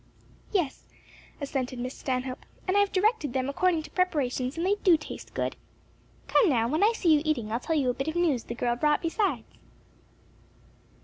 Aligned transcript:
"Yes," 0.51 0.85
assented 1.39 1.77
Miss 1.77 1.95
Stanhope, 1.95 2.43
"and 2.67 2.75
I've 2.75 2.91
directed 2.91 3.33
them 3.33 3.47
according 3.47 3.83
to 3.83 3.91
preparations 3.91 4.57
and 4.57 4.65
they 4.65 4.73
do 4.83 4.97
taste 4.97 5.35
good. 5.35 5.55
Come 6.27 6.49
now; 6.49 6.67
when 6.67 6.83
I 6.83 6.91
see 6.95 7.13
you 7.13 7.21
eating, 7.23 7.51
I'll 7.51 7.59
tell 7.59 7.75
you 7.75 7.91
a 7.91 7.93
bit 7.93 8.07
of 8.07 8.15
news 8.15 8.45
the 8.45 8.55
girl 8.55 8.75
brought 8.75 9.03
besides." 9.03 9.45